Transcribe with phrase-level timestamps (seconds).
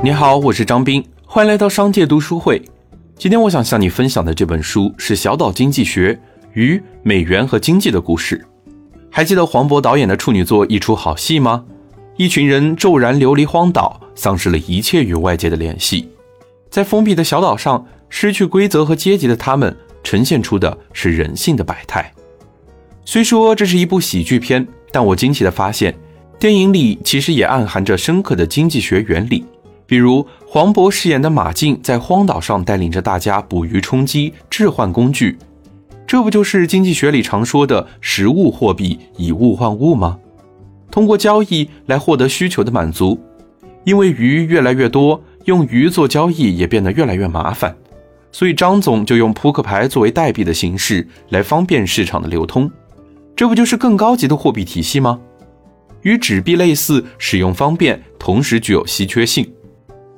[0.00, 2.62] 你好，我是张斌，欢迎来到商界读书会。
[3.16, 6.16] 今天我想向你分享的这本书是《小岛经济学：
[6.52, 8.38] 与、美元和经济的故事》。
[9.10, 11.64] 还记得黄渤导演的处女作《一出好戏》吗？
[12.16, 16.08] 一群人骤然流离荒岛，丧失了一切与外界的联系，
[16.70, 22.12] 在封闭的小岛上，失去规则和阶级的他们，呈现出的是人性的百态。
[23.04, 25.92] 虽说这是一部喜剧片，但我惊奇地发现，
[26.38, 29.44] 电影里其实也暗含着深刻的经济学原理。
[29.88, 35.38] 比如黄渤饰演的马竞在荒岛上带领着大家捕鱼充饥，置换工具，
[36.06, 40.18] 这不就是经济学里常说的实物货币以物换物吗？
[40.90, 43.18] 通过交易来获得需求的满足。
[43.84, 47.74] 因为鱼越来越多，用鱼做交易也变得越来越麻烦，
[48.30, 52.70] 所以张总就用扑克牌作为代币的形式来方便市场的流通。
[53.34, 55.18] 这不就是更高级的货币体系吗？
[56.02, 59.50] 与纸币类似，使用方便，同时具有稀缺性。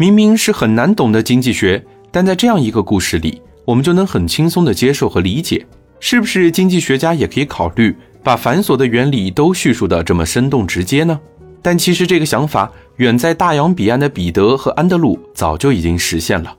[0.00, 5.66] 明明是很难懂的经济学，但在这样一个故事里，我们就能很轻松地接受和理解。
[6.00, 11.20] 是不是经济学家也可以考虑把繁琐的原理都叙述的这么生动直接呢？
[11.60, 16.56] 但其实这个想法远在大洋彼岸的彼得和安德鲁早就已经实现了。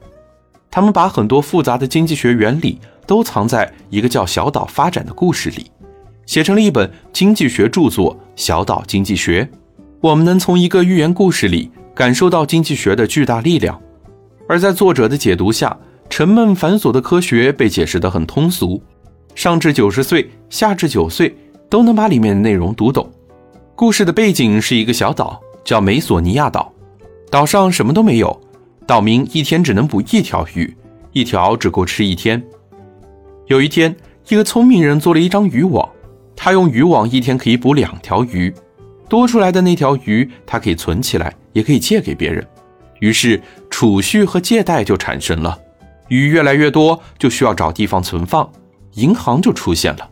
[0.70, 5.66] 他们把很多复杂的经济学原理都藏在一个叫《小岛发展》的故事里，
[6.28, 9.50] 写成了一本经济学著作《小岛经济学》。
[10.00, 11.72] 我们能从一个寓言故事里。
[12.02, 13.80] 感受到经济学的巨大力量，
[14.50, 15.78] 而在作者的解读下，
[16.10, 18.82] 沉闷繁琐的科学被解释得很通俗，
[19.36, 21.36] 上至九十岁，下至九岁
[21.70, 23.08] 都能把里面的内容读懂。
[23.76, 26.74] 故事的背景是一个小岛，叫美索尼亚岛，
[27.30, 28.42] 岛上什么都没有，
[28.88, 30.76] 岛民一天只能捕一条鱼，
[31.12, 32.44] 一条只够吃一天。
[33.46, 33.96] 有一天，
[34.28, 35.88] 一个聪明人做了一张渔网，
[36.36, 38.52] 他用渔网一天可以捕两条鱼。
[39.08, 42.46] 多出来的那条鱼，他可以存起来，也可以借给别人，
[43.00, 45.58] 于是储蓄和借贷就产生了。
[46.08, 48.50] 鱼越来越多，就需要找地方存放，
[48.96, 50.10] 银行就出现了。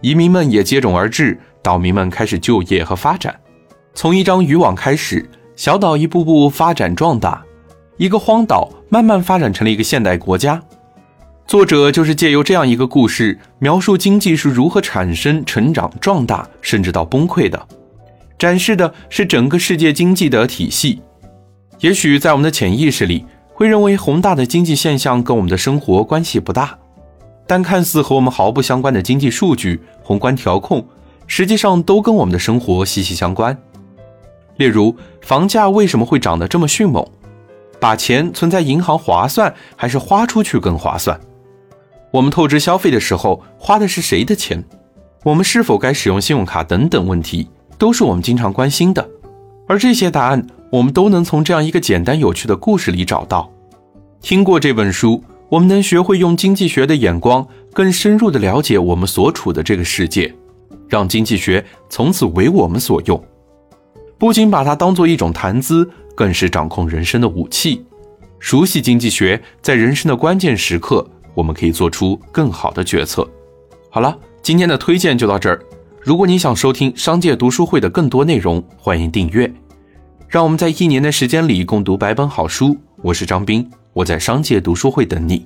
[0.00, 3.34] 移民们也接踵而至，岛民们开始就业和发展。
[3.94, 7.44] 从一张渔网开始，小岛一步步发展壮大，
[7.96, 10.62] 一个荒岛慢慢发展成了一个现代国家。
[11.46, 17.68] 作者就是借由这样一个故事，描述经济是如何产生、成长、壮大，甚至到崩溃的。
[18.38, 21.02] 展示的是整个世界经济的体系。
[21.80, 26.78] 也许在我们的潜意识里，会认为宏大的经济现象跟我们的生活关系不大，
[27.46, 30.86] 但看似和我们毫不相关的经济数据、宏观调控，
[31.26, 33.56] 实际上都跟我们的生活息息相关。
[34.56, 37.04] 例如，房价为什么会涨得这么迅猛？
[37.80, 41.20] 把钱存在银行划算，还是花出去更划算？
[42.10, 44.64] 我们透支消费的时候，花的是谁的钱？
[45.24, 46.64] 我们是否该使用信用卡？
[46.64, 47.48] 等等问题。
[47.78, 49.08] 都是我们经常关心的，
[49.66, 53.50] 而这些答案，我们都能从这样一个简单有趣的故事里找到。
[54.20, 60.34] 听过这本书，我们能学会用经济学的眼光，更深入的了解我们所处的这个世界，
[60.88, 63.22] 让经济学从此为我们所用。
[64.18, 67.84] 不仅把它当做一种谈资，更是掌控人生的武器。
[68.40, 73.28] 熟悉经济学，在人生的关键时刻，我们可以做出更好的决策。
[73.88, 75.60] 好了，今天的推荐就到这儿。
[76.08, 79.52] 如果你想收听商界读书会的更多内容，欢迎订阅。
[80.26, 82.74] 让我们在一年的时间里共读百本好书。
[83.02, 85.44] 我是张斌，我在商界读书会等你。